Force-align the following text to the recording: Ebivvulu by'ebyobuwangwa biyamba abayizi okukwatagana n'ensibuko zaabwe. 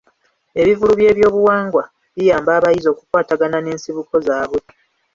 Ebivvulu 0.61 0.93
by'ebyobuwangwa 0.99 1.83
biyamba 2.15 2.51
abayizi 2.57 2.87
okukwatagana 2.89 3.57
n'ensibuko 3.61 4.13
zaabwe. 4.27 4.61